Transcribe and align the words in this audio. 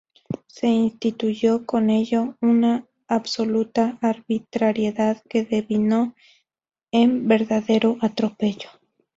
Se 0.47 0.65
instituyó 0.65 1.63
con 1.67 1.91
ello 1.91 2.35
una 2.41 2.87
absoluta 3.07 3.99
arbitrariedad 4.01 5.21
que 5.29 5.45
devino 5.45 6.15
en 6.91 7.27
verdadero 7.27 7.99
atropello. 8.01 8.69